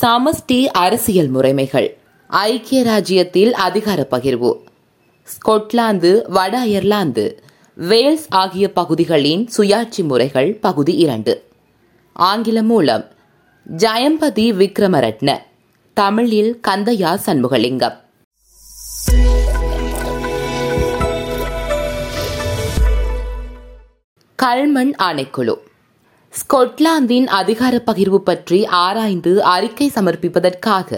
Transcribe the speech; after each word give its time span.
சமஷ்டி 0.00 0.64
அரசியல் 0.66 1.34
முறைமைகள். 1.34 1.96
ஐக்கிய 2.26 2.82
ராஜ்யத்தில் 2.82 3.54
அதிகார 3.54 4.06
பகிர்வு. 4.10 4.58
ஸ்கொட்லாந்து 5.22 6.28
வட 6.28 6.58
அயர்லாந்து 6.58 7.42
வேல்ஸ் 7.74 8.26
ஆகிய 8.28 8.72
பகுதிகளின் 8.72 9.48
சுயாட்சி 9.56 10.04
முறைகள் 10.04 10.54
பகுதி 10.54 10.92
இரண்டு. 10.92 11.44
ஆங்கிலம் 12.12 12.66
மூலம். 12.66 13.04
ஜயம்பதி 13.76 14.52
விக்ரமரட்ன. 14.52 15.38
தமிழில் 15.94 16.60
கந்தையா 16.68 17.18
சண்முகலிங்கம். 17.26 18.04
கல்மண் 24.42 24.92
ஆணைக்குழு. 24.98 25.65
ஸ்கொட்லாந்தின் 26.36 27.26
அதிகார 27.26 27.74
பகிர்வு 27.86 28.18
பற்றி 28.18 28.58
ஆராய்ந்து 28.78 29.42
அறிக்கை 29.44 29.86
சமர்ப்பிப்பதற்காக 29.94 30.90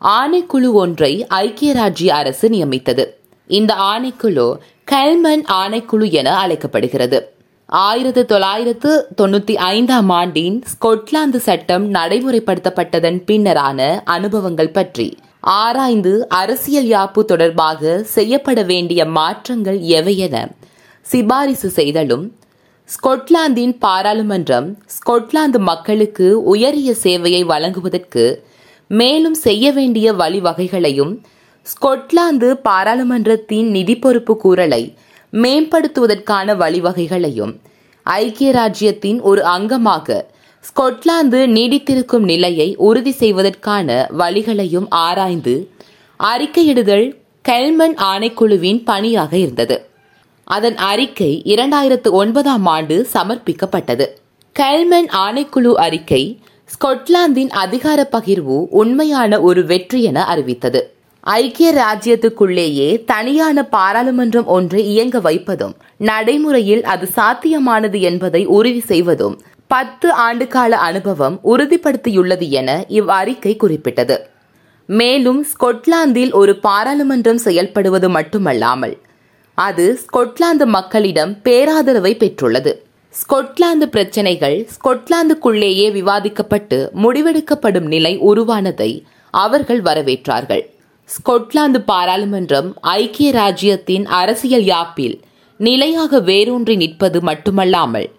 ஆணைக்குழு 0.00 0.70
ஒன்றை 0.72 1.10
ஐக்கிய 1.28 1.72
ராஜ்ய 1.72 2.14
அரசு 2.14 2.48
நியமித்தது. 2.48 3.04
இந்த 3.50 3.74
ஆணைக்குழு 3.74 4.46
கெல்மன் 4.88 5.44
ஆணைக்குழு 5.52 6.10
என 6.10 6.28
அழைக்கப்படுகிறது. 6.36 7.20
ஆயிரத்து 7.68 8.22
தொள்ளாயிரத்து 8.26 8.90
தொண்ணூத்தி 9.16 9.54
ஐந்தாம் 9.68 10.10
ஆண்டின் 10.10 10.56
ஸ்கொட்லாந்து 10.72 11.36
சட்டம் 11.36 11.84
நடைமுறைப்படுத்தப்பட்டதன் 11.94 13.18
பின்னரான 13.26 13.80
அனுபவங்கள் 14.04 14.70
பற்றி 14.70 15.08
ஆராய்ந்து 15.40 16.12
அரசியல் 16.28 16.86
யாப்பு 16.86 17.22
தொடர்பாக 17.24 18.02
செய்யப்பட 18.16 18.62
வேண்டிய 18.62 19.04
மாற்றங்கள் 19.04 19.80
எவையென 19.98 20.36
சிபாரிசு 21.06 21.70
செய்தலும் 21.70 22.26
ஸ்கொட்லாந்தின் 22.88 23.72
பாராளுமன்றம் 23.78 24.66
ஸ்கொட்லாந்து 24.86 25.58
மக்களுக்கு 25.58 26.26
உயரிய 26.42 26.94
சேவையை 27.02 27.42
வழங்குவதற்கு 27.44 28.24
மேலும் 28.90 29.34
செய்ய 29.34 29.72
வேண்டிய 29.72 30.12
வழிவகைகளையும் 30.12 31.12
ஸ்கொட்லாந்து 31.66 32.48
பாராளுமன்றத்தின் 32.62 33.68
நிதி 33.70 33.94
பொறுப்பு 33.98 34.34
கூறலை 34.36 34.82
மேம்படுத்துவதற்கான 35.32 36.56
வழிவகைகளையும் 36.56 37.54
ஐக்கிய 38.06 38.50
ராஜ்யத்தின் 38.52 39.20
ஒரு 39.20 39.42
அங்கமாக 39.44 40.18
ஸ்கொட்லாந்து 40.64 41.40
நீடித்திருக்கும் 41.46 42.24
நிலையை 42.24 42.68
உறுதி 42.80 43.10
செய்வதற்கான 43.10 43.88
வழிகளையும் 44.18 44.88
ஆராய்ந்து 44.90 45.54
அறிக்கையிடுதல் 46.20 47.06
கெல்மன் 47.44 47.96
ஆணைக்குழுவின் 48.02 48.82
பணியாக 48.84 49.32
இருந்தது. 49.36 49.76
அதன் 50.54 50.78
அறிக்கை 50.90 51.30
இரண்டாயிரத்து 51.44 52.10
ஒன்பதாம் 52.20 52.66
ஆண்டு 52.66 52.96
சமர்ப்பிக்கப்பட்டது. 53.12 54.06
கெல்மன் 54.56 55.08
ஆணைக்குழு 55.24 55.72
அறிக்கை 55.84 56.22
ஸ்கொட்லாந்தின் 56.72 57.52
அதிகார 57.62 58.00
பகிர்வு 58.12 58.56
உண்மையான 58.80 59.40
ஒரு 59.48 59.62
வெற்றி 59.70 60.00
என 60.02 60.18
அறிவித்தது. 60.32 60.80
ஐக்கிய 61.26 61.68
ராஜ்யத்துக்குள்ளேயே 61.80 62.88
தனியான 63.04 63.64
பாராளுமன்றம் 63.74 64.48
ஒன்றை 64.56 64.82
இயங்க 64.92 65.20
வைப்பதும் 65.20 65.74
நடைமுறையில் 66.08 66.84
அது 66.94 67.06
சாத்தியமானது 67.16 68.00
என்பதை 68.10 68.42
உறுதி 68.56 68.82
செய்வதும் 68.90 69.36
பத்து 69.66 70.08
ஆண்டுகால 70.26 70.80
அனுபவம் 70.88 71.36
உறுதிப்படுத்தியுள்ளது 71.52 72.48
என 72.60 72.70
இவ்வறிக்கை 72.98 73.54
குறிப்பிட்டது. 73.56 74.16
மேலும் 74.88 75.40
ஸ்கொட்லாந்தில் 75.50 76.34
ஒரு 76.40 76.54
பாராளுமன்றம் 76.66 77.40
செயல்படுவது 77.44 78.10
மட்டுமல்லாமல் 78.18 78.96
அது 79.54 80.00
ஸ்கொட்லாந்து 80.02 80.66
மக்களிடம் 80.66 81.32
பேராதரவை 81.42 82.12
பெற்றுள்ளது. 82.16 82.72
ஸ்கொட்லாந்து 83.14 83.82
பிரச்சினைகள் 83.82 84.68
ஸ்கொட்லாந்துக்குள்ளேயே 84.74 85.88
விவாதிக்கப்பட்டு 85.92 86.88
முடிவெடுக்கப்படும் 86.94 87.88
நிலை 87.94 88.18
உருவானதை 88.18 89.04
அவர்கள் 89.30 89.80
வரவேற்றார்கள். 89.80 90.64
ஸ்கொட்லாந்து 91.08 91.78
பாராளுமன்றம் 91.78 92.76
ஐக்கிய 92.80 93.32
ராஜ்யத்தின் 93.32 94.06
அரசியல் 94.06 94.62
யாப்பில் 94.62 95.20
நிலையாக 95.56 96.20
வேரூன்றி 96.20 96.76
நிற்பது 96.76 97.20
மட்டுமல்லாமல் 97.20 98.10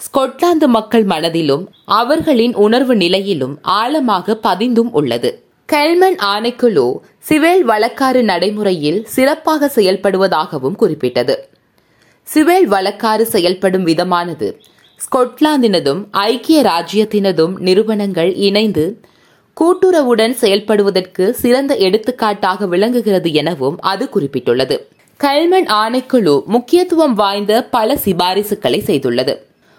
ஸ்கொட்லாந்து 0.00 0.66
மக்கள் 0.66 1.04
மனதிலும் 1.04 1.70
அவர்களின் 1.84 2.54
உணர்வு 2.54 2.96
நிலையிலும் 2.96 3.58
ஆழமாக 3.62 4.34
பதிந்தும் 4.34 4.90
உள்ளது. 4.92 5.47
கெல்மன் 5.72 6.16
ஆணைக்குழு 6.24 7.00
சிவேல் 7.28 7.60
வழக்காறு 7.60 8.22
நடைமுறையில் 8.22 9.04
சிறப்பாக 9.06 9.70
செயல்படுவதாகவும் 9.74 10.76
குறிப்பிட்டது. 10.76 11.48
சிவேல் 12.34 12.64
வழக்காறு 12.64 13.26
செயல்படும் 13.26 13.86
விதமானது 13.86 14.60
ஸ்கொட்லாந்தினதும் 15.04 16.04
ஐக்கிய 16.10 16.62
ராஜ்யத்தினதும் 16.62 17.58
நிறுவனங்கள் 17.58 18.34
இணைந்து 18.34 19.00
கூட்டுறவுடன் 19.60 20.34
செயல்படுவதற்கு 20.40 21.30
சிறந்த 21.30 21.76
எடுத்துக்காட்டாக 21.76 22.66
விளங்குகிறது 22.66 23.32
எனவும் 23.32 23.80
அது 23.80 24.08
குறிப்பிட்டுள்ளது. 24.14 24.78
கல்மன் 25.20 25.68
ஆணைக்குழு 25.82 26.44
முக்கியத்துவம் 26.44 27.14
வாய்ந்த 27.14 27.64
பல 27.64 27.94
சிபாரிசுகளை 27.94 28.80
செய்துள்ளது. 28.88 29.36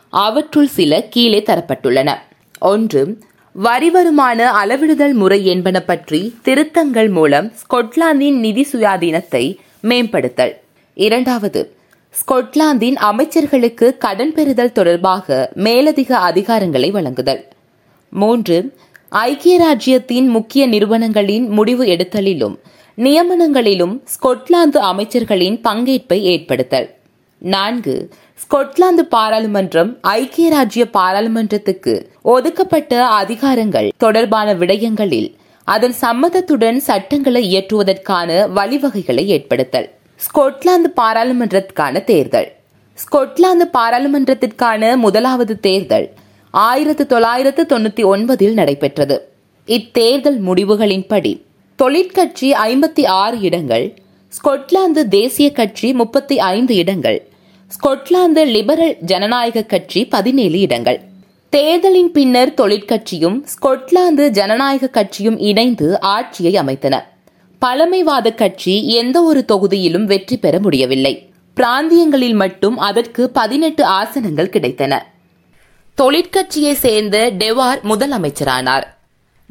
அவற்றுள் 0.09 0.67
சில 0.67 1.01
கீழே 1.01 1.39
தரப்பட்டுள்ளன. 1.39 2.13
ஒன்று 2.59 3.19
வரி 3.65 3.89
வருமான 3.89 4.39
அளவிடுதல் 4.61 5.13
முறை 5.13 5.45
என்பன 5.45 5.77
பற்றி 5.79 6.19
திருத்தங்கள் 6.41 7.09
மூலம் 7.09 7.47
ஸ்கொட்லாந்தின் 7.61 8.37
நிதி 8.39 8.67
சுயாதீனத்தை 8.71 9.41
மேம்படுத்தல். 9.81 10.53
இரண்டாவது 10.93 11.61
ஸ்கொட்லாந்தின் 12.13 12.97
அமைச்சர்களுக்கு 13.09 13.97
கடன் 13.97 14.33
பெறுதல் 14.33 14.71
தொடர்பாக 14.71 15.51
மேலதிக 15.53 16.17
அதிகாரங்களை 16.17 16.91
வழங்குதல். 16.91 17.41
மூன்று 18.09 18.73
ஐக்கிய 19.09 19.57
ராஜ்யத்தின் 19.57 20.27
முக்கிய 20.27 20.67
நிறுவனங்களின் 20.67 21.49
முடிவு 21.49 21.85
எடுத்தலிலும் 21.85 22.55
நியமனங்களிலும் 22.97 23.97
ஸ்கொட்லாந்து 24.13 24.81
அமைச்சர்களின் 24.91 25.59
பங்கேற்பை 25.63 26.21
ஏற்படுத்தல். 26.33 26.89
நான்கு 27.41 28.11
ஸ்கொட்லாந்து 28.41 28.99
பாராளுமன்றம் 28.99 29.97
ஐக்கிய 30.01 30.49
ராஜ்ய 30.49 30.85
பாராளுமன்றத்துக்கு 30.85 32.09
ஒதுக்கப்பட்ட 32.21 33.07
அதிகாரங்கள் 33.21 33.89
தொடர்பான 33.97 34.53
விடயங்களில் 34.53 35.35
அதன் 35.63 35.95
சம்மதத்துடன் 36.01 36.77
சட்டங்களை 36.77 37.41
இயற்றுவதற்கான 37.49 38.47
வழிவகைகளை 38.55 39.25
ஏற்படுத்தல். 39.25 39.89
ஸ்கொட்லாந்து 40.19 40.89
பாராளுமன்றத்துக்கான 41.01 42.03
தேர்தல். 42.03 42.51
ஸ்கொட்லாந்து 42.97 43.65
பாராளுமன்றத்திற்கான 43.77 44.97
முதலாவது 44.97 45.59
தேர்தல் 45.59 46.07
ஆயிரத்து 46.51 47.05
தொள்ளாயிரத்து 47.05 47.63
தொண்ணூத்தி 47.63 48.03
ஒன்பதில் 48.03 48.53
நடைபெற்றது. 48.53 49.17
இத்தேர்தல் 49.67 50.39
முடிவுகளின்படி 50.47 51.41
தொழிற்கட்சி 51.75 52.51
ஐம்பத்தி 52.51 53.05
ஆறு 53.05 53.39
இடங்கள் 53.39 53.97
ஸ்கொட்லாந்து 54.33 55.07
தேசிய 55.07 55.51
கட்சி 55.51 55.93
முப்பத்தி 55.93 56.39
ஐந்து 56.39 56.75
இடங்கள் 56.75 57.28
ஸ்கொட்லாந்து 57.69 58.45
லிபரல் 58.45 58.97
ஜனநாயக 58.99 59.61
கட்சி 59.61 60.05
பதினேழு 60.05 60.59
இடங்கள். 60.59 61.01
தேர்தலின் 61.49 62.11
பின்னர் 62.11 62.53
தொழிற்கட்சியும் 62.53 63.45
ஸ்கொட்லாந்து 63.45 64.27
ஜனநாயக 64.27 64.87
கட்சியும் 64.87 65.37
இணைந்து 65.37 65.99
ஆட்சியை 65.99 66.55
அமைத்தன. 66.55 67.03
பழமைவாத 67.59 68.31
கட்சி 68.31 68.87
எந்த 68.87 69.21
ஒரு 69.21 69.45
தொகுதியிலும் 69.47 70.03
வெற்றி 70.03 70.37
பெற 70.37 70.59
முடியவில்லை. 70.59 71.31
பிராந்தியங்களில் 71.55 72.33
மட்டும் 72.33 72.77
அதற்கு 72.77 73.29
பதினெட்டு 73.29 73.83
ஆசனங்கள் 73.83 74.53
கிடைத்தன. 74.55 74.99
தொழிற்கட்சியை 76.01 76.73
சேர்ந்த 76.73 77.31
டெவார் 77.31 77.81
முதலமைச்சரானார். 77.83 78.83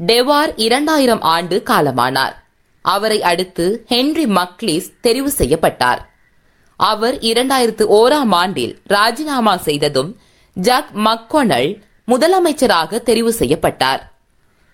டெவார் 0.06 0.53
இரண்டாயிரம் 0.56 1.21
ஆண்டு 1.21 1.62
காலமானார். 1.71 2.33
அவரை 2.81 3.23
அடுத்து 3.23 3.85
ஹென்றி 3.87 4.27
மக்லிஸ் 4.27 4.91
தெரிவு 5.03 5.25
செய்யப்பட்டார். 5.25 6.07
அவர் 6.78 7.15
இரண்டாயிரத்து 7.19 7.84
ஓராம் 8.00 8.34
ஆண்டில் 8.41 8.78
ராஜினாமா 8.87 9.56
செய்ததும் 9.56 10.11
ஜக் 10.55 10.91
மக்கொனல் 10.94 11.71
முதலமைச்சராக 12.09 13.00
தெரிவு 13.09 13.28
செய்யப்பட்டார். 13.28 14.03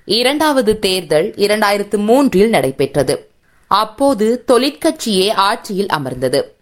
இரண்டாவது 0.04 0.78
தேர்தல் 0.78 1.28
இரண்டாயிரத்து 1.36 1.96
மூன்றில் 1.96 2.48
நடைபெற்றது. 2.48 3.30
அப்போது 3.66 4.44
தொழிற்கட்சியே 4.46 5.32
ஆட்சியில் 5.32 5.88
அமர்ந்தது. 5.88 6.56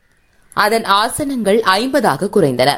அதன் 0.52 0.82
ஆசனங்கள் 0.82 1.61
ஐம்பதாக 1.61 2.28
குறைந்தன. 2.32 2.70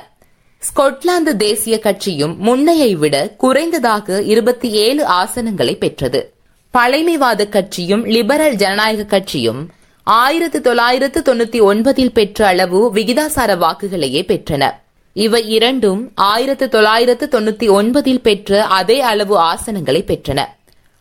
ஸ்கொட்லாந்து 0.62 1.36
தேசிய 1.36 1.78
கட்சியும் 1.78 2.38
முன்னையை 2.38 2.96
விட 2.96 3.36
குறைந்ததாக 3.38 4.22
இருபத்தி 4.22 4.70
ஏழு 4.70 5.06
ஆசனங்களை 5.06 5.76
பெற்றது. 5.76 6.34
பழமைவாத 6.70 7.46
கட்சியும் 7.46 8.04
லிபரல் 8.04 8.56
ஜனநாயக 8.56 9.04
கட்சியும் 9.04 9.70
ஆயிரத்து 10.06 10.60
தொள்ளாயிரத்து 10.60 11.20
தொண்ணூத்தி 11.20 11.60
ஒன்பதில் 11.60 12.12
பெற்ற 12.12 12.46
அளவு 12.46 12.92
விகிதாசார 12.94 13.56
வாக்குகளையே 13.58 14.22
பெற்றன. 14.22 14.70
இவை 15.12 15.48
இரண்டும் 15.48 16.12
ஆயிரத்து 16.14 16.68
தொள்ளாயிரத்து 16.68 17.28
தொண்ணூத்தி 17.32 17.68
ஒன்பதில் 17.68 18.20
பெற்ற 18.22 18.64
அதே 18.64 19.00
அளவு 19.00 19.38
ஆசனங்களை 19.38 20.02
பெற்றன. 20.02 20.44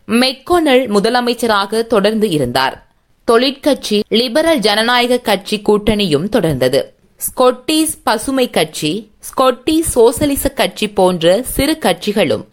மெக்கொனல் 0.06 0.90
முதலமைச்சராக 0.90 1.86
தொடர்ந்து 1.86 2.28
இருந்தார். 2.28 2.86
தொழிற்கட்சி 3.24 4.02
லிபரல் 4.08 4.58
ஜனநாயக 4.58 5.18
கட்சி 5.18 5.62
கூட்டணியும் 5.64 6.28
தொடர்ந்தது. 6.36 6.82
ஸ்கொட்டிஸ் 7.20 7.94
பசுமை 8.02 8.50
கட்சி 8.50 9.10
ஸ்கொட்டிஸ் 9.20 9.92
சோசலிச 9.94 10.48
கட்சி 10.48 10.90
போன்ற 10.90 11.42
சிறு 11.42 11.78
கட்சிகளும் 11.80 12.44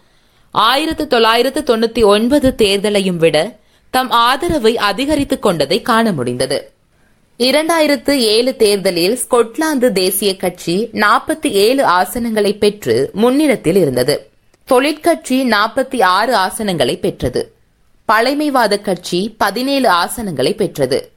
ஆயிரத்து 0.52 1.08
தொள்ளாயிரத்து 1.08 1.62
தொண்ணூத்தி 1.62 2.04
ஒன்பது 2.06 2.56
தேர்தலையும் 2.58 3.18
விட 3.18 3.60
தம் 3.92 4.10
ஆதரவை 4.10 4.78
அதிகரித்துக் 4.78 5.42
கொண்டதை 5.42 5.82
காண 5.82 6.12
முடிந்தது. 6.12 6.72
இரண்டாயிரத்து 7.40 8.12
ஏழு 8.12 8.56
தேர்தலில் 8.56 9.20
ஸ்கொட்லாந்து 9.20 9.92
தேசிய 9.92 10.38
கட்சி 10.38 10.90
நாற்பத்தி 10.94 11.48
ஏழு 11.48 11.86
ஆசனங்களை 11.86 12.58
பெற்று 12.58 13.10
முன்னிடத்தில் 13.14 13.76
இருந்தது. 13.76 14.30
தொழிற்கட்சி 14.66 15.50
நாற்பத்தி 15.50 16.04
ஆறு 16.04 16.36
ஆசனங்களை 16.36 17.00
பெற்றது. 17.00 17.54
பழைமைவாத 18.12 18.82
கட்சி 18.82 19.36
பதினேழு 19.38 19.90
ஆசனங்களை 19.90 20.56
பெற்றது. 20.56 21.12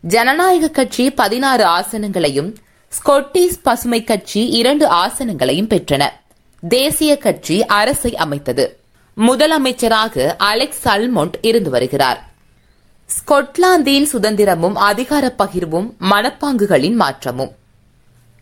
ஜனநாயக 0.00 0.68
கட்சி 0.68 1.10
பதினாறு 1.10 1.64
ஆசனங்களையும் 1.64 2.54
ஸ்கொட்டிஷ் 2.88 3.62
பசுமை 3.62 4.04
கட்சி 4.04 4.46
இரண்டு 4.46 4.88
ஆசனங்களையும் 4.88 5.66
பெற்றன. 5.66 6.08
தேசிய 6.68 7.18
கட்சி 7.18 7.66
அரசை 7.66 8.16
அமைத்தது. 8.16 8.78
முதலமைச்சராக 9.20 10.34
அலெக்ஸ் 10.36 10.88
சல்மொண்ட் 10.88 11.36
இருந்து 11.40 11.70
வருகிறார். 11.70 12.30
ஸ்கொட்லாந்தின் 13.08 14.06
சுதந்திரமும் 14.12 14.74
அதிகார 14.74 15.34
பகிர்வும் 15.38 15.88
மனப்பாங்குகளின் 16.00 16.94
மாற்றமும். 16.94 17.52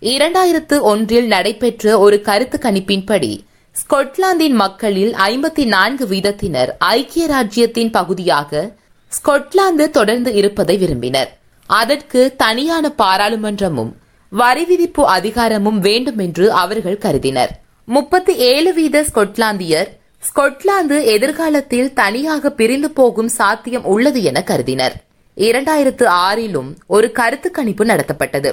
இரண்டாயிரத்து 0.03 0.81
ஒன்றில் 0.81 1.26
நடைபெற்ற 1.26 1.99
ஒரு 1.99 2.21
கருத்து 2.21 2.59
கணிப்பின்படி 2.62 3.44
ஸ்கொட்லாந்தின் 3.76 4.55
மக்களில் 4.55 5.12
ஐம்பத்தி 5.12 5.65
நான்கு 5.65 6.06
வீதத்தினர் 6.06 6.69
ஐக்கிய 6.79 7.27
ராஜ்யத்தின் 7.27 7.91
பகுதியாக 7.91 8.70
ஸ்கொட்லாந்து 9.12 9.91
தொடர்ந்து 9.91 10.32
இருப்பதை 10.35 10.77
விரும்பினர். 10.77 11.38
அதற்கு 11.67 12.35
தனியான 12.37 12.93
பாராளுமன்றமும் 12.99 13.93
வரி 14.29 14.65
விதிப்பு 14.65 15.06
அதிகாரமும் 15.06 15.79
வேண்டும் 15.79 16.19
என்று 16.19 16.53
அவர்கள் 16.53 16.99
கருதினர். 16.99 17.61
முப்பத்தி 17.85 18.37
ஏழு 18.37 18.73
வீத 18.73 19.05
ஸ்கொட்லாந்தியர் 19.15 20.03
ஸ்கொட்லாந்து 20.29 21.05
எதிர்காலத்தில் 21.05 21.93
தனியாக 21.93 22.50
பிரிந்து 22.50 22.91
போகும் 22.91 23.29
சாத்தியம் 23.29 23.85
உள்ளது 23.85 24.23
என 24.23 24.43
கருதினர். 24.43 24.94
இரண்டாயிரத்து 25.37 26.05
ஆறிலும் 26.05 26.71
ஒரு 26.87 27.12
கருத்து 27.12 27.50
கணிப்பு 27.50 27.85
நடத்தப்பட்டது. 27.85 28.50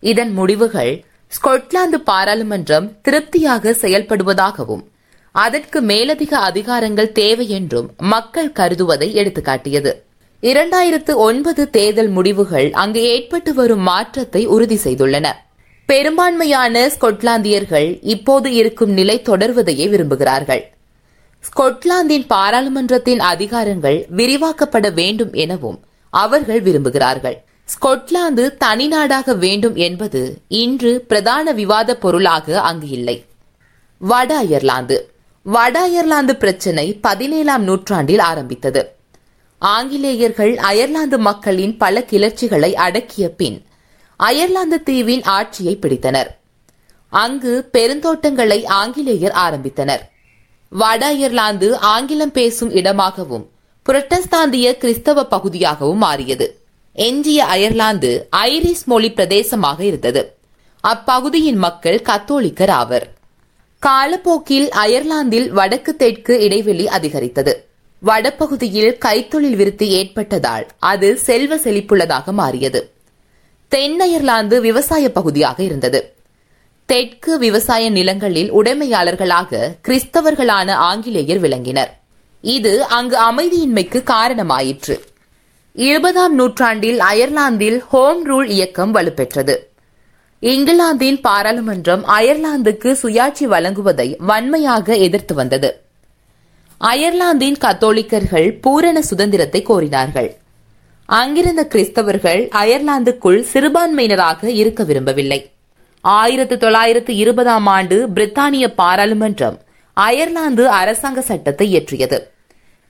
இதன் 0.00 0.32
முடிவுகள் 0.32 1.04
ஸ்கொட்லாந்து 1.32 1.98
பாராளுமன்றம் 2.04 3.00
திருப்தியாக 3.02 3.70
செயல்படுவதாகவும் 3.70 4.84
அதற்கு 5.32 5.80
மேலதிக 5.80 6.50
அதிகாரங்கள் 6.50 7.12
தேவை 7.12 7.48
என்றும் 7.48 7.90
மக்கள் 7.98 8.52
கருதுவதை 8.52 9.08
எடுத்துக்காட்டியது. 9.14 9.92
இரண்டாயிரத்து 10.42 11.14
ஒன்பது 11.14 11.70
தேர்தல் 11.70 12.08
முடிவுகள் 12.08 12.70
அங்கு 12.70 13.02
ஏற்பட்டு 13.02 13.54
வரும் 13.54 13.80
மாற்றத்தை 13.80 14.46
உறுதி 14.46 14.78
செய்துள்ளன. 14.84 15.26
பெரும்பான்மையான 15.86 16.86
ஸ்கொட்லாந்தியர்கள் 16.86 17.98
இப்போது 18.02 18.52
இருக்கும் 18.52 18.90
நிலை 18.90 19.22
தொடர்வதையே 19.24 19.88
விரும்புகிறார்கள். 19.94 20.62
ஸ்கொட்லாந்தின் 21.44 22.24
பாராளுமன்றத்தின் 22.26 23.20
அதிகாரங்கள் 23.20 24.04
விரிவாக்கப்பட 24.16 24.92
வேண்டும் 24.92 25.32
எனவும் 25.32 25.80
அவர்கள் 26.10 26.62
விரும்புகிறார்கள். 26.62 27.36
ஸ்கொட்லாந்து 27.64 28.44
தனிநாடாக 28.64 29.38
வேண்டும் 29.38 29.74
என்பது 29.74 30.38
இன்று 30.48 31.04
பிரதான 31.08 31.52
விவாத 31.52 31.96
பொருளாக 31.96 32.60
அங்கு 32.60 32.88
இல்லை. 32.88 33.24
வட 33.98 34.36
அயர்லாந்து. 34.36 35.12
வட 35.42 35.80
அயர்லாந்து 35.80 36.36
பிரச்சினை 36.36 36.94
பதினேழாம் 36.94 37.62
நூற்றாண்டில் 37.62 38.18
ஆரம்பித்தது. 38.18 38.94
ஆங்கிலேயர்கள் 39.58 40.56
அயர்லாந்து 40.56 41.18
மக்களின் 41.18 41.76
பல 41.76 42.00
கிளர்ச்சிகளை 42.00 42.74
அடக்கிய 42.74 43.28
பின் 43.28 43.66
அயர்லாந்து 44.16 44.82
தீவின் 44.82 45.22
ஆட்சியை 45.22 45.78
பிடித்தனர். 45.82 46.30
அங்கு 47.08 47.68
பெருந்தோட்டங்களை 47.72 48.66
ஆங்கிலேயர் 48.66 49.36
ஆரம்பித்தனர். 49.36 50.12
வட 50.76 51.06
அயர்லாந்து 51.06 51.78
ஆங்கிலம் 51.78 52.32
பேசும் 52.32 52.70
இடமாகவும் 52.70 53.50
புரட்டஸ்தாந்திய 53.86 54.76
கிறிஸ்தவ 54.76 55.26
பகுதியாகவும் 55.26 55.96
மாறியது. 55.96 56.60
எஞ்சிய 56.92 57.44
அயர்லாந்து 57.44 58.28
ஐரிஷ் 58.36 58.84
மொழி 58.84 59.10
பிரதேசமாக 59.10 59.80
இருந்தது. 59.80 60.36
அப்பகுதியின் 60.84 61.54
மக்கள் 61.54 62.02
கத்தோலிக்கர் 62.02 62.70
ஆவர். 62.70 63.12
காலப்போக்கில் 63.78 64.68
அயர்லாந்தில் 64.70 65.50
வடக்கு 65.50 65.96
தெற்கு 65.96 66.40
இடைவெளி 66.40 66.88
அதிகரித்தது. 66.88 67.68
வடபகுதியில் 67.98 68.98
கைத்தொழில் 69.04 69.56
விருத்தி 69.56 69.88
ஏற்பட்டதால் 69.88 70.66
அது 70.78 71.16
செல்வ 71.16 71.56
செழிப்புள்ளதாக 71.56 72.32
மாறியது. 72.32 72.92
தென் 73.68 74.00
அயர்லாந்து 74.00 74.60
விவசாய 74.60 75.12
பகுதியாக 75.12 75.62
இருந்தது. 75.62 76.13
தெற்கு 76.86 77.38
விவசாய 77.38 77.90
நிலங்களில் 77.90 78.52
உடைமையாளர்களாக 78.52 79.68
கிறிஸ்தவர்களான 79.88 80.70
ஆங்கிலேயர் 80.70 81.40
விளங்கினர். 81.40 81.88
இது 82.40 82.84
அங்கு 82.84 83.16
அமைதியின்மைக்கு 83.20 84.02
காரணமாயிற்று. 84.10 85.00
இருபதாம் 85.72 86.34
நூற்றாண்டில் 86.34 86.98
அயர்லாந்தில் 86.98 87.78
ஹோம் 87.78 88.30
ரூல் 88.30 88.48
இயக்கம் 88.48 88.94
வலுப்பெற்றது. 88.94 89.56
இங்கிலாந்தின் 90.40 91.20
பாராளுமன்றம் 91.20 92.04
அயர்லாந்துக்கு 92.08 92.96
சுயாட்சி 93.02 93.44
வழங்குவதை 93.44 94.16
வன்மையாக 94.18 94.96
எதிர்த்து 94.96 95.34
வந்தது. 95.34 95.82
அயர்லாந்தின் 96.78 97.56
கத்தோலிக்கர்கள் 97.60 98.60
பூரண 98.60 99.02
சுதந்திரத்தை 99.02 99.62
கோரினார்கள். 99.62 100.36
அங்கிருந்த 101.06 101.68
கிறிஸ்தவர்கள் 101.74 102.48
அயர்லாந்துக்குள் 102.48 103.44
சிறுபான்மையினராக 103.52 104.44
இருக்க 104.44 104.84
விரும்பவில்லை. 104.84 105.53
ஆயிரத்து 106.04 106.56
தொள்ளாயிரத்து 106.56 107.16
இருபதாம் 107.16 107.66
ஆண்டு 107.66 107.96
பிரித்தானிய 108.14 108.66
பாராளுமன்றம் 108.76 109.58
அயர்லாந்து 109.96 110.68
அரசாங்க 110.68 111.20
சட்டத்தை 111.20 111.66
இயற்றியது. 111.74 112.18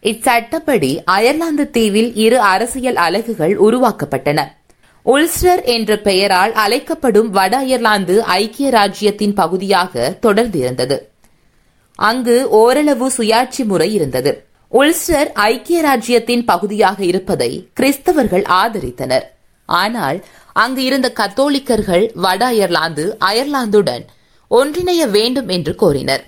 இச்சட்டப்படி 0.03 0.91
அயர்லாந்து 1.05 1.71
தீவில் 1.71 2.15
இரு 2.15 2.39
அரசியல் 2.41 2.97
அலகுகள் 2.97 3.55
உருவாக்கப்பட்டன. 3.59 4.41
உல்ஸ்டர் 5.03 5.63
என்ற 5.63 5.97
பெயரால் 5.99 6.53
அழைக்கப்படும் 6.53 7.31
வட 7.31 7.57
அயர்லாந்து 7.59 8.23
ஐக்கிய 8.23 8.71
ராஜ்யத்தின் 8.71 9.35
பகுதியாக 9.35 10.11
தொடர்ந்து 10.21 10.59
இருந்தது 10.59 11.13
அங்கு 11.99 12.49
ஓரளவு 12.49 13.11
சுயாட்சி 13.17 13.65
முறை 13.65 13.95
இருந்தது. 13.95 14.33
உல்ஸ்டர் 14.73 15.33
ஐக்கிய 15.33 15.81
ராஜ்யத்தின் 15.83 16.45
பகுதியாக 16.45 17.05
இருப்பதை 17.05 17.69
கிறிஸ்தவர்கள் 17.81 18.47
ஆதரித்தனர். 18.63 19.27
ஆனால் 19.69 20.19
அங்கு 20.55 20.85
இருந்த 20.85 21.13
கத்தோலிக்கர்கள் 21.17 22.11
வட 22.15 22.45
அயர்லாந்து 22.47 23.17
அயர்லாந்துடன் 23.21 24.05
ஒன்றிணைய 24.51 25.11
வேண்டும் 25.11 25.49
என்று 25.49 25.73
கோரினர். 25.83 26.25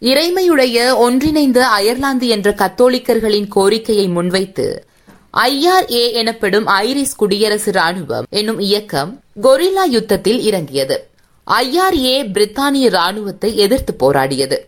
இறைமையுடைய 0.00 0.96
ஒன்றிணைந்த 0.96 1.58
அயர்லாந்து 1.68 2.26
என்ற 2.28 2.50
கத்தோலிக்கர்களின் 2.50 3.48
கோரிக்கையை 3.48 4.08
முன்வைத்து 4.08 4.86
ஐஆர்ஏ 5.32 6.12
எனப்படும் 6.12 6.66
ஐரிஸ் 6.66 7.16
குடியரசு 7.16 7.72
ராணுவம் 7.72 8.22
என்னும் 8.30 8.58
இயக்கம் 8.58 9.20
கொரில்லா 9.42 9.84
யுத்தத்தில் 9.86 10.40
இறங்கியது. 10.40 11.08
ஐஆர்ஏ 11.46 12.16
பிரித்தானிய 12.34 12.88
ராணுவத்தை 12.88 13.56
எதிர்த்து 13.56 13.94
போராடியது. 14.00 14.58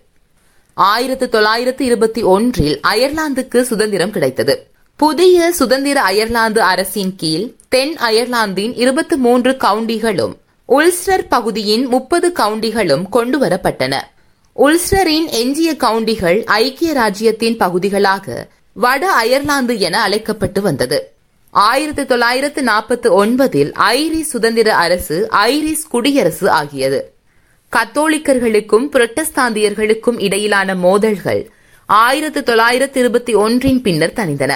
ஆயிரத்து 0.75 1.29
தொள்ளாயிரத்து 1.29 1.85
இருபத்தி 1.85 2.23
ஒன்றில் 2.23 2.81
அயர்லாந்துக்கு 2.89 3.61
சுதந்திரம் 3.61 4.11
கிடைத்தது. 4.11 4.55
புதிய 4.97 5.53
சுதந்திர 5.53 6.03
அயர்லாந்து 6.03 6.63
அரசின் 6.63 7.17
கீழ் 7.17 7.53
தென் 7.69 7.97
அயர்லாந்தின் 7.97 8.73
இருபத்தி 8.75 9.17
மூன்று 9.17 9.51
கவுண்டிகளும் 9.51 10.35
உல்ஸ்டர் 10.69 11.25
பகுதியின் 11.29 11.87
முப்பது 11.87 12.29
கவுண்டிகளும் 12.29 13.03
கொண்டுவரப்பட்டன. 13.13 13.95
உல்ஸ்டரின் 14.57 15.27
எஞ்சிய 15.31 15.75
கவுண்டிகள் 15.75 16.45
ஐக்கிய 16.45 16.93
ராஜ்யத்தின் 16.93 17.57
பகுதிகளாக 17.57 18.49
வட 18.73 19.13
அயர்லாந்து 19.13 19.79
என 19.79 20.03
அழைக்கப்பட்டு 20.03 20.63
வந்தது. 20.63 21.13
ஆயிரத்தி 21.51 22.07
தொள்ளாயிரத்து 22.07 22.63
நாற்பத்தி 22.63 23.11
ஒன்பதில் 23.23 23.73
ஐரிஸ் 23.73 24.31
சுதந்திர 24.35 24.77
அரசு 24.77 25.29
ஐரிஸ் 25.31 25.89
குடியரசு 25.89 26.51
ஆகியது. 26.51 27.15
கத்தோலிக்கர்களுக்கும் 27.73 28.87
புரட்டஸ்தாந்தியர்களுக்கும் 28.93 30.23
இடையிலான 30.23 30.75
மோதல்கள் 30.75 31.51
ஆயிரத்து 31.87 32.43
தொள்ளாயிரத்து 32.43 33.01
இருபத்தி 33.01 33.35
ஒன்றின் 33.35 33.83
பின்னர் 33.83 34.17
தணிந்தன. 34.17 34.55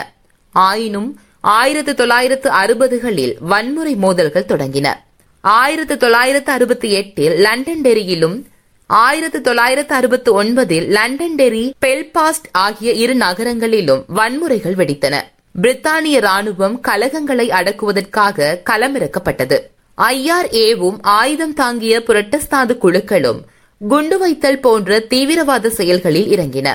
ஆயினும் 0.52 1.21
ஆயிரத்து 1.40 1.95
தொள்ளாயிரத்து 1.95 2.50
அறுபதுகளில் 2.50 3.35
வன்முறை 3.40 3.95
மோதல்கள் 3.95 4.49
தொடங்கின. 4.49 4.95
ஆயிரத்து 5.40 5.97
தொள்ளாயிரத்து 5.97 6.52
அறுபத்தி 6.52 6.93
எட்டில் 6.93 7.37
லண்டன் 7.37 7.81
டெரியிலும் 7.85 8.45
ஆயிரத்து 8.87 9.40
தொள்ளாயிரத்து 9.40 9.95
அறுபத்தி 9.95 10.31
ஒன்பதில் 10.31 10.87
லண்டன் 10.87 11.35
டெரி 11.37 11.71
பெல்பாஸ்ட் 11.87 12.49
ஆகிய 12.52 12.93
இரு 12.93 13.14
நகரங்களிலும் 13.14 14.05
வன்முறைகள் 14.17 14.75
வெடித்தன. 14.75 15.21
பிரித்தானிய 15.62 16.21
ராணுவம் 16.21 16.81
கலகங்களை 16.88 17.50
அடக்குவதற்காக 17.50 18.59
களமிறக்கப்பட்டது. 18.71 19.59
ஐஆர்ஏவும் 19.99 20.97
ஆயுதம் 21.00 21.55
தாங்கிய 21.55 21.99
புரட்டஸ்தாது 21.99 22.78
குழுக்களும் 22.78 23.40
குண்டு 23.88 24.19
வைத்தல் 24.19 24.61
போன்ற 24.61 24.99
தீவிரவாத 24.99 25.71
செயல்களில் 25.71 26.38
இறங்கின. 26.38 26.75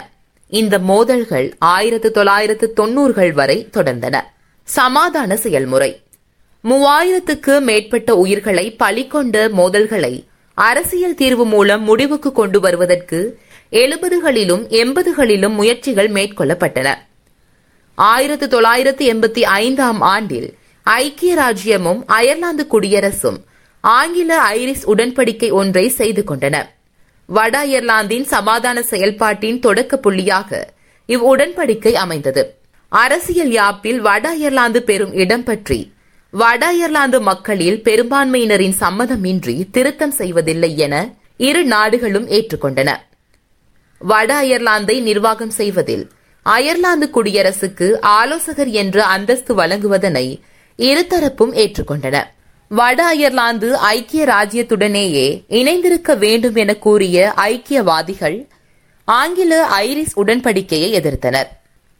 இந்த 0.53 0.79
மோதல்கள் 0.79 1.55
ஆயிரத்து 1.59 2.11
தொள்ளாயிரத்து 2.11 2.73
தொன்னூறுகள் 2.77 3.31
வரை 3.31 3.67
தொடர்ந்தன. 3.73 4.21
சமாதான 4.63 5.37
செயல்முறை. 5.37 6.01
மூவாயிரத்துக்கு 6.63 7.61
மேற்பட்ட 7.61 8.15
உயிர்களை 8.15 8.75
பலிகொண்ட 8.79 9.49
மோதல்களை 9.49 10.23
அரசியல் 10.53 11.15
தீர்வு 11.15 11.45
மூலம் 11.45 11.83
முடிவுக்கு 11.83 12.31
கொண்டு 12.31 12.59
வருவதற்கு 12.59 13.39
எழுபதுகளிலும் 13.71 14.67
எண்பதுகளிலும் 14.69 15.53
முயற்சிகள் 15.53 16.09
மேற்கொள்ளப்பட்டன. 16.09 16.93
ஆயிரத்து 17.95 18.47
தொள்ளாயிரத்து 18.47 19.13
எண்பத்தி 19.13 19.41
ஐந்தாம் 19.41 20.01
ஆண்டில் 20.01 20.57
ஐக்கிய 20.83 21.35
ராஜ்யமும் 21.35 22.03
அயர்லாந்து 22.05 22.67
குடியரசும் 22.71 23.37
ஆங்கில 23.81 24.41
ஐரிஸ் 24.41 24.85
உடன்படிக்கை 24.87 25.51
ஒன்றை 25.51 25.89
செய்து 25.89 26.23
கொண்டன. 26.27 26.63
வட 27.29 27.55
அயர்லாந்தின் 27.59 28.23
சமாதான 28.23 28.81
செயல்பாட்டின் 28.81 29.59
தொடக்க 29.59 29.99
புள்ளியாக 30.05 30.49
இவ் 31.05 31.23
உடன்படிக்கை 31.31 31.93
அமைந்தது. 31.93 32.43
அரசியல் 32.91 33.51
யாப்பில் 33.51 33.99
வட 34.07 34.25
அயர்லாந்து 34.29 34.83
பெறும் 34.83 35.13
இடம் 35.13 35.43
பற்றி 35.43 35.79
வட 36.33 36.65
அயர்லாந்து 36.65 37.21
மக்களில் 37.21 37.79
பெரும்பான்மையினரின் 37.81 38.75
சம்மதமின்றி 38.79 39.55
திருத்தம் 39.71 40.15
செய்வதில்லை 40.19 40.71
என 40.77 40.95
இரு 41.37 41.63
நாடுகளும் 41.65 42.27
ஏற்றுக்கொண்டன. 42.27 42.89
வட 44.01 44.29
அயர்லாந்தை 44.41 44.95
நிர்வாகம் 45.01 45.53
செய்வதில் 45.59 46.05
அயர்லாந்து 46.45 47.07
குடியரசுக்கு 47.15 47.87
ஆலோசகர் 48.01 48.71
என்ற 48.81 48.97
அந்தஸ்து 49.05 49.51
வழங்குவதனை 49.55 50.25
இருதரப்பும் 50.79 51.53
ஏற்றுக்கொண்டன. 51.63 52.17
வட 52.77 53.05
அயர்லாந்து 53.05 53.69
ஐக்கிய 53.77 54.25
ராஜ்யத்துடனேயே 54.25 55.25
இணைந்திருக்க 55.47 56.15
வேண்டும் 56.15 56.55
என 56.55 56.75
கூறிய 56.75 57.33
ஐக்கியவாதிகள் 57.37 58.37
ஆங்கில 59.07 59.53
ஐரிஸ் 59.81 60.13
உடன்படிக்கையை 60.15 60.89
எதிர்த்தனர். 60.99 61.49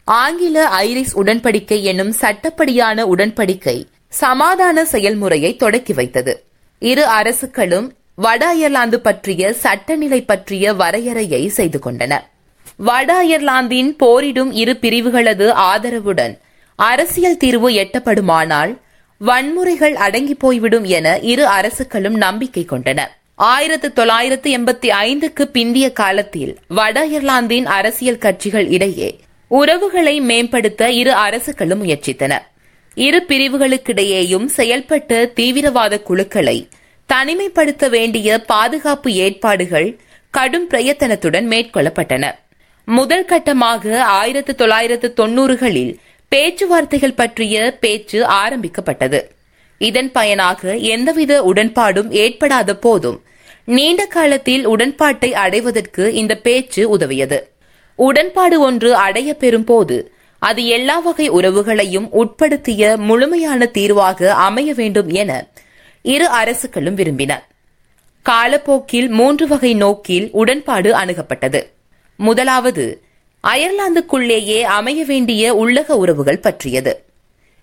ஆங்கில 0.07 0.65
ஐரிஸ் 0.85 1.13
உடன்படிக்கை 1.15 1.81
என்னும் 1.81 2.13
சட்டப்படியான 2.21 3.05
உடன்படிக்கை 3.13 3.75
சமாதான 4.07 4.85
செயல்முறையை 4.85 5.55
தொடக்கி 5.55 5.93
வைத்தது. 5.93 6.33
இரு 6.79 7.05
அரசுகளும் 7.07 7.89
வட 8.15 8.47
அயர்லாந்து 8.47 8.99
பற்றிய 8.99 9.53
சட்டநிலை 9.53 10.21
பற்றிய 10.21 10.73
வரையறையை 10.73 11.47
செய்து 11.47 11.79
கொண்டன 11.79 12.13
வட 12.77 13.09
அயர்லாந்தின் 13.15 13.91
போரிடும் 13.95 14.51
இரு 14.51 14.73
பிரிவுகளது 14.81 15.47
ஆதரவுடன் 15.71 16.33
அரசியல் 16.79 17.37
தீர்வு 17.37 17.69
எட்டப்படுமானால் 17.69 18.71
வன்முறைகள் 19.25 19.93
அடங்கி 19.93 20.33
போய்விடும் 20.33 20.83
என 20.83 21.19
இரு 21.19 21.45
அரசுகளும் 21.45 22.15
நம்பிக்கை 22.15 22.65
கொண்டன. 22.69 23.01
ஆயிரத்து 23.35 23.93
தொள்ளாயிரத்து 23.93 24.57
எண்பத்தி 24.57 24.89
ஐந்துக்கு 25.01 25.43
பிந்திய 25.53 25.91
காலத்தில் 25.91 26.57
வட 26.67 27.05
இர்லாந்தின் 27.05 27.65
அரசியல் 27.65 28.17
கட்சிகள் 28.17 28.67
இடையே 28.67 29.19
உறவுகளை 29.47 30.21
மேம்படுத்த 30.21 30.91
இரு 30.91 31.13
அரசுகளும் 31.13 31.83
முயற்சித்தன. 31.83 32.33
இரு 32.95 33.25
பிரிவுகளுக்கிடையேயும் 33.27 34.47
செயல்பட்ட 34.57 35.33
தீவிரவாத 35.33 35.99
குழுக்களை 35.99 36.67
தனிமைப்படுத்த 37.09 37.89
வேண்டிய 37.89 38.39
பாதுகாப்பு 38.39 39.11
ஏற்பாடுகள் 39.11 39.99
கடும் 40.29 40.69
பிரயத்தனத்துடன் 40.69 41.47
மேற்கொள்ளப்பட்டன. 41.53 42.31
முதல் 42.85 43.25
கட்டமாக 43.25 43.99
ஆயிரத்து 43.99 44.55
தொள்ளாயிரத்து 44.55 45.13
தொன்னூறுகளில் 45.17 45.93
பேச்சுவார்த்தைகள் 46.33 47.13
பற்றிய 47.13 47.77
பேச்சு 47.79 48.25
ஆரம்பிக்கப்பட்டது. 48.25 49.19
இதன் 49.77 50.11
பயனாக 50.11 50.75
எந்தவித 50.75 51.41
உடன்பாடும் 51.41 52.09
ஏற்படாத 52.09 52.75
போதும் 52.75 53.21
நீண்ட 53.65 54.05
காலத்தில் 54.05 54.65
உடன்பாட்டை 54.65 55.33
அடைவதற்கு 55.33 56.13
இந்த 56.13 56.35
பேச்சு 56.35 56.89
உதவியது. 56.89 57.39
உடன்பாடு 57.95 58.59
ஒன்று 58.59 58.95
அடைய 58.95 59.33
பெறும் 59.33 59.63
போது 59.63 59.97
அது 60.39 60.65
எல்லா 60.65 60.99
வகை 60.99 61.31
உறவுகளையும் 61.31 62.07
உட்படுத்திய 62.11 62.97
முழுமையான 62.97 63.65
தீர்வாக 63.65 64.33
அமைய 64.33 64.73
வேண்டும் 64.73 65.09
என 65.09 65.31
இரு 66.01 66.27
அரசுகளும் 66.27 66.97
விரும்பின. 66.97 67.31
காலப்போக்கில் 68.21 69.09
மூன்று 69.09 69.47
வகை 69.47 69.73
நோக்கில் 69.73 70.29
உடன்பாடு 70.31 70.93
அணுகப்பட்டது. 70.93 71.61
முதலாவது 72.15 72.85
அயர்லாந்துக்குள்ளேயே 73.47 74.61
அமைய 74.61 75.05
வேண்டிய 75.05 75.53
உள்ளக 75.53 75.91
உறவுகள் 75.91 76.39
பற்றியது. 76.39 77.03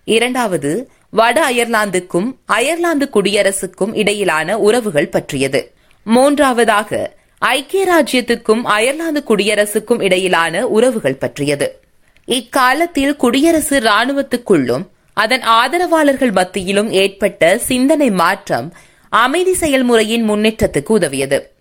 இரண்டாவது 0.03 0.89
வட 1.09 1.49
அயர்லாந்துக்கும் 1.49 2.35
அயர்லாந்து 2.45 3.09
குடியரசுக்கும் 3.13 3.95
இடையிலான 3.95 4.57
உறவுகள் 4.57 5.07
பற்றியது. 5.07 5.71
மூன்றாவதாக 6.03 7.15
ஐக்கிய 7.39 7.85
ராஜ்யத்துக்கும் 7.93 8.61
அயர்லாந்து 8.61 9.23
குடியரசுக்கும் 9.27 10.01
இடையிலான 10.01 10.67
உறவுகள் 10.67 11.15
பற்றியது. 11.15 11.79
இக்காலத்தில் 12.25 13.15
குடியரசு 13.15 13.79
ராணுவத்துக்குள்ளும் 13.79 14.85
அதன் 15.13 15.41
ஆதரவாளர்கள் 15.41 16.31
மத்தியிலும் 16.31 16.91
ஏற்பட்ட 16.91 17.57
சிந்தனை 17.57 18.11
மாற்றம் 18.11 18.73
அமைதி 19.09 19.53
செயல்முறையின் 19.53 20.29
முன்னேற்றத்துக்கு 20.29 20.89
உதவியது. 20.89 21.53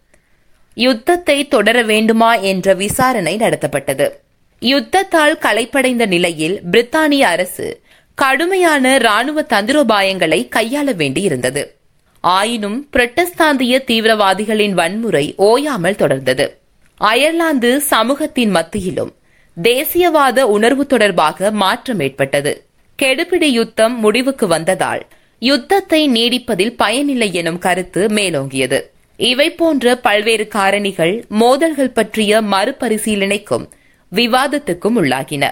யுத்தத்தை 0.74 1.48
தொடர 1.48 1.82
வேண்டுமா 1.82 2.34
என்ற 2.34 2.74
விசாரணை 2.74 3.36
நடத்தப்பட்டது. 3.36 4.10
யுத்தத்தால் 4.62 5.36
கலைப்படைந்த 5.38 6.06
நிலையில் 6.06 6.60
பிரித்தானிய 6.72 7.20
அரசு 7.20 7.82
கடுமையான 8.14 8.98
ராணுவ 8.98 9.46
தந்திரோபாயங்களை 9.48 10.48
கையாள 10.48 10.92
வேண்டியிருந்தது. 10.94 11.62
ஆயினும் 12.20 12.88
பிரிட்டஸ்தாந்திய 12.92 13.74
தீவிரவாதிகளின் 13.86 14.72
வன்முறை 14.72 15.34
ஓயாமல் 15.36 15.94
தொடர்ந்தது. 15.94 16.46
அயர்லாந்து 16.96 17.80
சமூகத்தின் 17.80 18.50
மத்தியிலும் 18.50 19.12
தேசியவாத 19.62 20.40
உணர்வு 20.40 20.86
தொடர்பாக 20.86 21.50
மாற்றம் 21.50 22.00
ஏற்பட்டது. 22.00 22.66
கெடுபிடி 23.02 23.48
யுத்தம் 23.50 23.98
முடிவுக்கு 23.98 24.46
வந்ததால் 24.46 25.06
யுத்தத்தை 25.38 26.08
நீடிப்பதில் 26.10 26.74
பயனில்லை 26.76 27.34
எனும் 27.34 27.58
கருத்து 27.58 28.06
மேலோங்கியது. 28.06 28.80
இவை 29.28 29.46
போன்ற 29.50 29.96
பல்வேறு 29.96 30.48
காரணிகள் 30.54 31.14
மோதல்கள் 31.28 31.92
பற்றிய 31.92 32.40
மறுபரிசீலனைக்கும் 32.42 33.64
விவாதத்துக்கும் 34.12 34.96
உள்ளாகின. 35.02 35.44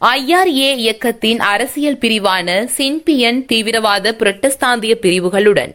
ஐஆர்ஏ 0.00 0.70
இயக்கத்தின் 0.84 1.38
அரசியல் 1.38 1.98
பிரிவான 1.98 2.64
சின்பியன் 2.64 3.40
தீவிரவாத 3.46 4.12
புரட்டஸ்தாந்திய 4.20 4.94
பிரிவுகளுடன் 4.94 5.72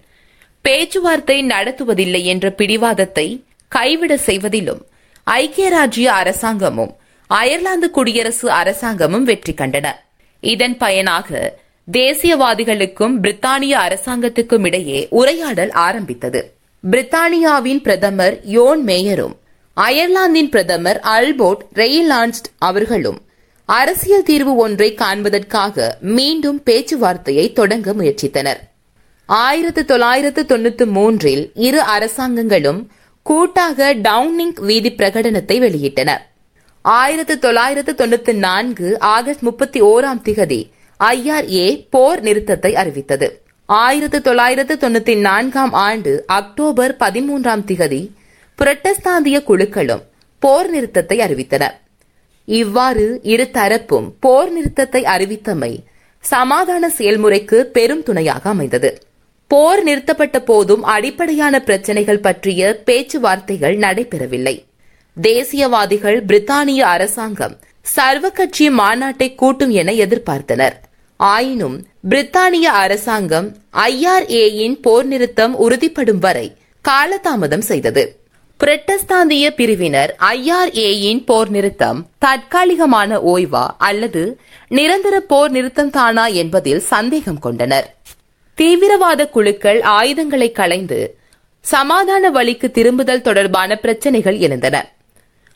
பேச்சுவார்த்தை 0.61 1.41
நடத்துவதில்லை 1.41 2.21
என்ற 2.25 2.49
பிடிவாதத்தை 2.51 3.27
கைவிட 3.67 4.17
செய்வதிலும் 4.17 4.81
ஐக்கிய 5.23 5.69
ராஜ்ய 5.69 6.13
அரசாங்கமும் 6.13 6.93
அயர்லாந்து 7.27 7.89
குடியரசு 7.91 8.51
அரசாங்கமும் 8.51 9.23
வெற்றி 9.23 9.53
கண்டன. 9.53 9.87
இதன் 10.43 10.77
பயனாக 10.77 11.59
தேசியவாதிகளுக்கும் 11.91 13.15
பிரித்தானிய 13.23 13.75
அரசாங்கத்துக்கும் 13.87 14.65
இடையே 14.65 15.07
உரையாடல் 15.09 15.71
ஆரம்பித்தது. 15.71 16.41
பிரித்தானியாவின் 16.83 17.81
பிரதமர் 17.81 18.39
யோன் 18.43 18.83
மேயரும் 18.83 19.33
அயர்லாந்தின் 19.73 20.49
பிரதமர் 20.49 20.99
அல்போர்ட் 20.99 21.61
ரெயிலான்ஸ்ட் 21.73 22.47
அவர்களும் 22.57 23.19
அரசியல் 23.65 24.23
தீர்வு 24.23 24.55
ஒன்றை 24.55 24.93
காண்பதற்காக 24.93 25.97
மீண்டும் 26.01 26.61
பேச்சுவார்த்தையை 26.65 27.53
தொடங்க 27.53 27.93
முயற்சித்தனர். 27.93 28.61
ஆயிரத்து 29.25 29.85
தொள்ளாயிரத்து 29.85 30.43
தொன்னூத்தி 30.43 30.85
மூன்றில் 30.85 31.51
இரு 31.55 31.81
அரசாங்கங்களும் 31.81 32.81
கூட்டாக 33.21 33.93
டவுனிங் 33.93 34.57
வீதி 34.61 34.91
பிரகடனத்தை 34.91 35.59
வெளியிட்டன. 35.59 36.17
ஆயிரத்து 36.81 37.39
தொள்ளாயிரத்து 37.39 37.95
தொன்னூத்தி 38.01 38.33
நான்கு 38.33 38.99
ஆகஸ்ட் 38.99 39.41
முப்பத்தி 39.41 39.81
ஓராம் 39.81 40.23
திகதி 40.23 40.61
ஐஆர்ஏ 40.99 41.85
போர் 41.89 42.21
நிறுத்தத்தை 42.21 42.75
அறிவித்தது. 42.75 43.29
ஆயிரத்து 43.79 44.19
தொள்ளாயிரத்து 44.21 44.75
தொண்ணூத்தி 44.75 45.13
நான்காம் 45.19 45.73
ஆண்டு 45.73 46.23
அக்டோபர் 46.27 46.93
பதிமூன்றாம் 46.99 47.63
திகதி 47.69 47.99
புரட்டஸ்தாந்திய 48.59 49.37
குழுக்களும் 49.49 50.03
போர் 50.39 50.69
நிறுத்தத்தை 50.69 51.17
அறிவித்தன. 51.19 51.63
இவ்வாறு 52.45 53.05
இரு 53.23 53.45
தரப்பும் 53.53 54.07
போர் 54.19 54.51
நிறுத்தத்தை 54.51 55.03
அறிவித்தமை 55.03 55.71
சமாதான 56.23 56.89
செயல்முறைக்கு 56.97 57.59
பெரும் 57.77 58.03
துணையாக 58.03 58.49
அமைந்தது. 58.49 58.91
போர் 59.47 59.83
நிறுத்தப்பட்ட 59.83 60.39
போதும் 60.41 60.83
அடிப்படையான 60.83 61.55
பிரச்சினைகள் 61.59 62.19
பற்றிய 62.19 62.81
பேச்சுவார்த்தைகள் 62.85 63.77
நடைபெறவில்லை. 63.77 64.55
தேசியவாதிகள் 65.17 66.19
பிரித்தானிய 66.25 66.79
அரசாங்கம் 66.95 67.57
சர்வ 67.81 68.29
கட்சி 68.29 68.69
மாநாட்டை 68.69 69.35
கூட்டும் 69.35 69.69
என 69.81 69.91
எதிர்பார்த்தனர். 69.91 70.75
ஆயினும் 71.21 71.75
பிரித்தானிய 72.09 72.67
அரசாங்கம் 72.83 73.47
ஐஆர்ஏயின் 73.71 74.75
போர் 74.81 75.05
நிறுத்தம் 75.05 75.53
உறுதிப்படும் 75.59 76.19
வரை 76.19 76.55
காலதாமதம் 76.85 77.65
செய்தது. 77.69 78.03
புரட்டஸ்தாந்திய 78.59 79.45
பிரிவினர் 79.49 80.15
ஐஆர்ஏயின் 80.19 81.21
போர் 81.25 81.49
நிறுத்தம் 81.49 81.99
தற்காலிகமான 82.25 83.19
ஓய்வா 83.33 83.67
அல்லது 83.77 84.23
நிரந்தர 84.67 85.19
போர் 85.19 85.51
நிறுத்தம் 85.51 85.89
தானா 85.89 86.25
என்பதில் 86.27 86.79
சந்தேகம் 86.79 87.39
கொண்டனர். 87.39 87.87
தீவிரவாத 88.57 89.29
குழுக்கள் 89.29 89.81
ஆயுதங்களை 89.81 90.51
களைந்து 90.51 91.17
சமாதான 91.61 92.29
வழிக்கு 92.29 92.71
திரும்புதல் 92.71 93.21
தொடர்பான 93.21 93.75
பிரச்சினைகள் 93.75 94.37
எழுந்தன. 94.37 94.77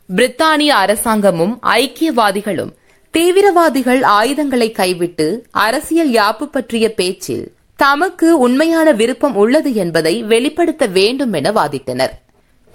பிரித்தானிய 0.09 0.71
அரசாங்கமும் 0.83 1.59
ஐக்கியவாதிகளும் 1.63 2.73
தீவிரவாதிகள் 3.15 4.01
ஆயுதங்களை 4.01 4.71
கைவிட்டு 4.71 5.47
அரசியல் 5.51 6.09
யாப்பு 6.09 6.45
பற்றிய 6.45 6.93
பேச்சில் 6.93 7.51
தமக்கு 7.75 8.37
உண்மையான 8.37 8.91
விருப்பம் 8.91 9.35
உள்ளது 9.35 9.73
என்பதை 9.73 10.23
வெளிப்படுத்த 10.23 10.85
வேண்டும் 10.85 11.33
என 11.33 11.51
வாதிட்டனர். 11.51 12.13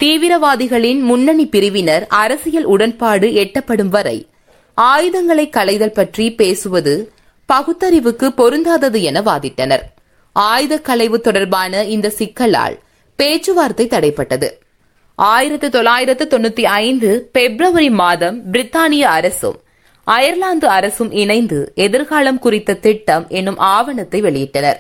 தீவிரவாதிகளின் 0.01 1.01
முன்னணி 1.01 1.47
பிரிவினர் 1.47 2.07
அரசியல் 2.07 2.65
உடன்பாடு 2.65 3.29
எட்டப்படும் 3.29 3.89
வரை 3.89 4.29
ஆயுதங்களை 4.75 5.49
களைதல் 5.49 5.93
பற்றி 5.93 6.33
பேசுவது 6.33 7.13
பகுத்தறிவுக்கு 7.49 8.29
பொருந்தாதது 8.41 9.03
என 9.03 9.21
வாதிட்டனர். 9.21 9.83
ஆயுத 10.33 10.79
களைவு 10.79 11.21
தொடர்பான 11.21 11.85
இந்த 11.85 12.11
சிக்கலால் 12.11 12.79
பேச்சுவார்த்தை 13.17 13.87
தடைப்பட்டது. 13.87 14.51
ஆயிரத்து 15.15 15.71
தொள்ளாயிரத்து 15.71 16.39
தொண்ணூத்தி 16.39 16.63
ஐந்து 16.63 17.29
பிப்ரவரி 17.33 17.91
மாதம் 17.91 18.53
பிரித்தானிய 18.53 19.01
அரசும் 19.01 19.59
அயர்லாந்து 20.13 20.69
அரசும் 20.69 21.11
இணைந்து 21.13 21.73
எதிர்காலம் 21.75 22.39
குறித்த 22.39 22.75
திட்டம் 22.75 23.27
என்னும் 23.29 23.57
ஆவணத்தை 23.57 24.23
வெளியிட்டனர். 24.23 24.79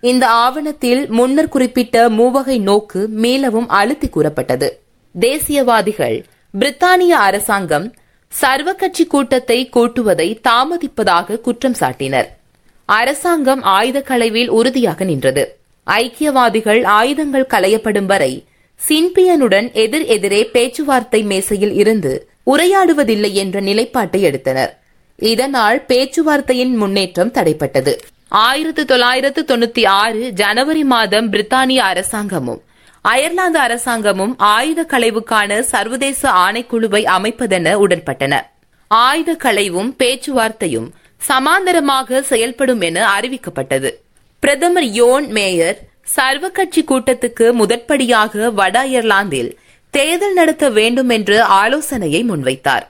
இந்த 0.00 0.28
ஆவணத்தில் 0.28 1.10
முன்னர் 1.10 1.48
குறிப்பிட்ட 1.48 2.08
மூவகை 2.08 2.58
நோக்கு 2.58 3.08
மேலவும் 3.08 3.68
அழுத்தி 3.68 4.08
கூறப்பட்டது. 4.08 4.80
தேசியவாதிகள் 5.20 6.24
பிரித்தானிய 6.54 7.08
அரசாங்கம் 7.08 7.94
சர்வ 8.28 8.72
கட்சி 8.72 9.06
கூட்டத்தை 9.06 9.68
கூட்டுவதை 9.76 10.28
தாமதிப்பதாக 10.48 11.40
குற்றம் 11.40 11.78
சாட்டினர். 11.80 12.28
அரசாங்கம் 12.84 13.62
ஆயுத 13.62 13.98
களைவில் 14.00 14.48
உறுதியாக 14.48 15.04
நின்றது. 15.04 15.56
ஐக்கியவாதிகள் 15.86 16.84
ஆயுதங்கள் 16.84 17.50
களையப்படும் 17.50 18.06
வரை 18.06 18.32
சின்பியனுடன் 18.88 19.72
எதிர் 19.72 20.04
எதிரே 20.04 20.44
பேச்சுவார்த்தை 20.44 21.22
மேசையில் 21.22 21.72
இருந்து 21.72 22.27
உரையாடுவதில்லை 22.52 23.32
என்ற 23.32 23.60
நிலைப்பாட்டை 23.60 24.22
எடுத்தனர். 24.22 24.72
இதனால் 25.16 25.84
பேச்சுவார்த்தையின் 25.88 26.74
முன்னேற்றம் 26.76 27.32
தடைப்பட்டது. 27.32 27.92
ஆயிரத்து 28.28 28.84
தொள்ளாயிரத்து 28.84 29.42
தொண்ணூத்தி 29.48 29.86
ஆறு 29.86 30.30
ஜனவரி 30.30 30.84
மாதம் 30.84 31.32
பிரித்தானிய 31.32 31.76
அரசாங்கமும் 31.90 32.62
அயர்லாந்து 33.00 33.58
அரசாங்கமும் 33.58 34.34
ஆயுத 34.38 34.86
களைவுக்கான 34.88 35.60
சர்வதேச 35.60 36.30
ஆணைக்குழுவை 36.30 37.02
அமைப்பதென 37.16 37.74
உடன்பட்டன. 37.84 38.34
ஆயுத 38.88 39.34
களைவும் 39.34 39.90
பேச்சுவார்த்தையும் 39.98 40.88
சமாந்தரமாக 41.28 42.20
செயல்படும் 42.20 42.80
என 42.80 43.06
அறிவிக்கப்பட்டது. 43.20 43.90
பிரதமர் 44.42 44.88
யோன் 45.00 45.26
மேயர் 45.30 45.78
சர்வ 46.02 46.48
கட்சி 46.48 46.84
கூட்டத்துக்கு 46.84 47.46
முதற்படியாக 47.52 48.52
வட 48.52 48.78
அயர்லாந்தில் 48.78 49.50
தேர்தல் 49.90 50.32
நடத்த 50.32 50.70
வேண்டும் 50.70 51.08
என்று 51.08 51.42
ஆலோசனையை 51.42 52.24
முன்வைத்தார். 52.30 52.86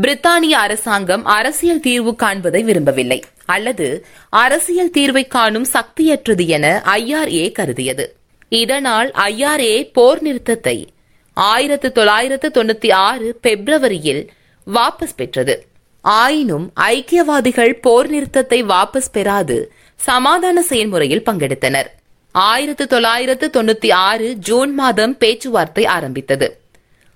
பிரித்தானிய 0.00 0.54
அரசாங்கம் 0.64 1.24
அரசியல் 1.24 1.80
தீர்வு 1.80 2.16
காண்பதை 2.22 2.62
விரும்பவில்லை. 2.64 3.22
அல்லது 3.44 4.06
அரசியல் 4.30 4.92
தீர்வை 4.96 5.26
காணும் 5.26 5.66
சக்தியற்றது 5.72 6.46
என 6.46 6.82
ஐஆர்ஏ 6.84 7.52
கருதியது. 7.52 8.06
இதனால் 8.48 9.10
ஐஆர்ஏ 9.10 9.90
போர் 9.92 10.22
நிறுத்தத்தை 10.22 10.88
ஆயிரத்து 11.34 11.92
தொள்ளாயிரத்து 11.92 12.50
தொண்ணூத்தி 12.54 12.92
ஆறு 12.92 13.38
பிப்ரவரியில் 13.42 14.22
வாபஸ் 14.66 15.16
பெற்றது. 15.16 15.66
ஆயினும் 16.00 16.72
ஐக்கியவாதிகள் 16.80 17.72
போர் 17.80 18.08
நிறுத்தத்தை 18.08 18.62
வாபஸ் 18.62 19.12
பெறாது 19.12 19.72
சமாதான 19.96 20.62
செயல்முறையில் 20.62 21.26
பங்கெடுத்தனர். 21.26 21.90
ஆயிரத்து 22.36 22.86
தொள்ளாயிரத்து 22.86 23.50
தொண்ணூத்தி 23.52 23.92
ஆறு 23.92 24.34
ஜூன் 24.34 24.74
மாதம் 24.74 25.18
பேச்சுவார்த்தை 25.18 25.84
ஆரம்பித்தது. 25.84 26.60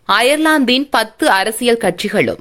அயர்லாந்தின் 0.04 0.88
பத்து 0.88 1.30
அரசியல் 1.30 1.76
கட்சிகளும் 1.76 2.38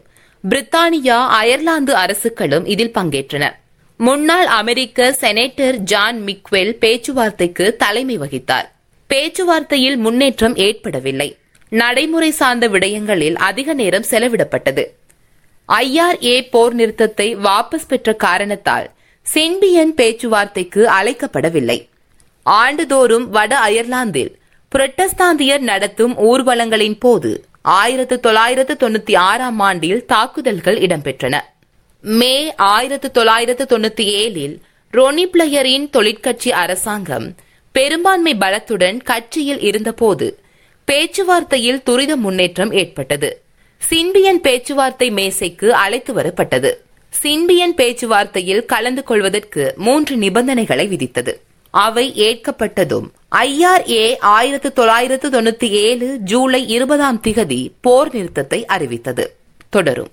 பிரித்தானியா 0.50 1.27
அயர்லாந்து 1.27 1.95
அரசுகளும் 1.95 2.65
இதில் 2.65 2.91
பங்கேற்றன. 2.93 3.51
முன்னாள் 3.98 4.45
அமெரிக்க 4.45 5.17
செனட்டர் 5.21 5.75
ஜான் 5.75 6.21
மிக்வெல் 6.21 6.71
பேச்சுவார்த்தைக்கு 6.75 7.75
தலைமை 7.75 8.19
வகித்தார். 8.19 8.69
பேச்சுவார்த்தையில் 9.09 9.98
முன்னேற்றம் 9.98 10.55
ஏற்படவில்லை. 10.55 11.38
நடைமுறை 11.69 12.31
சார்ந்த 12.31 12.67
விடயங்களில் 12.67 13.36
அதிக 13.36 13.74
நேரம் 13.74 14.09
செலவிடப்பட்டது. 14.09 14.86
ஐஆர்ஏ 15.69 16.50
போர் 16.50 16.75
நிறுத்தத்தை 16.75 17.36
வாபஸ் 17.36 17.88
பெற்ற 17.88 18.13
காரணத்தால் 18.13 18.89
சின்பியன் 19.21 19.93
பேச்சுவார்த்தைக்கு 19.93 20.88
அழைக்கப்படவில்லை. 20.88 21.87
ஆண்டுதோறும் 22.57 23.29
வட 23.29 23.59
அயர்லாந்தில் 23.59 24.31
புரட்டஸ்தாந்தியர் 24.72 25.66
நடத்தும் 25.72 26.14
ஊர்வலங்களின் 26.18 26.98
போது 27.00 27.31
ஆயிரத்து 27.62 28.20
தொள்ளாயிரத்து 28.20 28.75
தொண்ணூத்தி 28.79 29.16
ஆறாம் 29.18 29.59
ஆண்டில் 29.59 30.05
தாக்குதல்கள் 30.05 30.77
இடம்பெற்றன. 30.79 31.35
மே 32.01 32.55
ஆயிரத்து 32.55 33.12
தொள்ளாயிரத்து 33.12 33.66
தொண்ணூத்தி 33.72 34.05
ஏழில் 34.22 34.55
ரொனி 34.94 35.25
பிளேயரின் 35.33 35.90
தொழிற்கட்சி 35.90 36.51
அரசாங்கம் 36.51 37.35
பெரும்பான்மை 37.72 38.33
பலத்துடன் 38.40 39.00
கட்சியில் 39.03 39.59
இருந்தபோது 39.59 40.27
பேச்சுவார்த்தையில் 40.88 41.83
துரித 41.83 42.16
முன்னேற்றம் 42.16 42.72
ஏற்பட்டது. 42.72 43.42
சின்பியன் 43.81 44.42
பேச்சுவார்த்தை 44.42 45.09
மேசைக்கு 45.12 45.68
அழைத்து 45.83 46.14
வரப்பட்டது. 46.14 46.72
சின்பியன் 47.09 47.75
பேச்சுவார்த்தையில் 47.77 48.66
கலந்து 48.66 49.03
கொள்வதற்கு 49.03 49.74
மூன்று 49.77 50.16
நிபந்தனைகளை 50.16 50.88
விதித்தது. 50.88 51.33
அவை 51.72 52.14
ஏற்கப்பட்டதும். 52.14 53.10
ஐஆர்ஏ 53.36 54.18
ஆயிரத்து 54.20 54.74
தொள்ளாயிரத்து 54.74 55.29
தொண்ணூத்தி 55.29 55.70
ஏழு 55.70 56.18
ஜூலை 56.20 56.70
இருபதாம் 56.70 57.22
திகதி 57.22 57.72
போர் 57.82 58.14
நிறுத்தத்தை 58.14 58.66
அறிவித்தது. 58.66 59.36
தொடரும். 59.70 60.12